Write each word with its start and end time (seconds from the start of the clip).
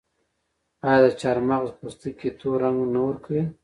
آیا 0.87 0.99
د 1.03 1.05
چارمغز 1.21 1.69
پوستکي 1.79 2.29
تور 2.39 2.57
رنګ 2.63 2.79
نه 2.93 2.99
ورکوي؟ 3.07 3.43